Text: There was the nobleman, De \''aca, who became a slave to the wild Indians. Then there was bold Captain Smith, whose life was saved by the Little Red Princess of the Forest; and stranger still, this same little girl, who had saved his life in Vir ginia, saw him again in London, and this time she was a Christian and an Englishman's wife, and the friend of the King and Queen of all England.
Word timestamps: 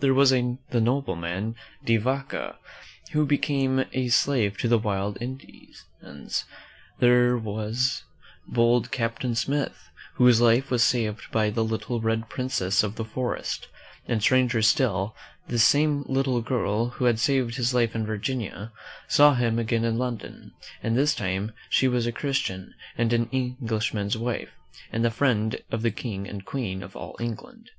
There 0.00 0.14
was 0.14 0.30
the 0.30 0.58
nobleman, 0.80 1.54
De 1.84 1.96
\''aca, 1.96 2.56
who 3.12 3.24
became 3.24 3.84
a 3.92 4.08
slave 4.08 4.58
to 4.58 4.66
the 4.66 4.80
wild 4.80 5.16
Indians. 5.22 5.84
Then 6.02 6.28
there 6.98 7.38
was 7.38 8.02
bold 8.48 8.90
Captain 8.90 9.36
Smith, 9.36 9.88
whose 10.14 10.40
life 10.40 10.72
was 10.72 10.82
saved 10.82 11.30
by 11.30 11.50
the 11.50 11.62
Little 11.62 12.00
Red 12.00 12.28
Princess 12.28 12.82
of 12.82 12.96
the 12.96 13.04
Forest; 13.04 13.68
and 14.08 14.20
stranger 14.20 14.60
still, 14.60 15.14
this 15.46 15.62
same 15.62 16.02
little 16.08 16.42
girl, 16.42 16.88
who 16.88 17.04
had 17.04 17.20
saved 17.20 17.54
his 17.54 17.72
life 17.72 17.94
in 17.94 18.04
Vir 18.04 18.18
ginia, 18.18 18.72
saw 19.06 19.34
him 19.34 19.56
again 19.60 19.84
in 19.84 19.96
London, 19.96 20.50
and 20.82 20.96
this 20.98 21.14
time 21.14 21.52
she 21.68 21.86
was 21.86 22.08
a 22.08 22.10
Christian 22.10 22.74
and 22.98 23.12
an 23.12 23.26
Englishman's 23.30 24.18
wife, 24.18 24.50
and 24.90 25.04
the 25.04 25.12
friend 25.12 25.62
of 25.70 25.82
the 25.82 25.92
King 25.92 26.26
and 26.26 26.44
Queen 26.44 26.82
of 26.82 26.96
all 26.96 27.14
England. 27.20 27.70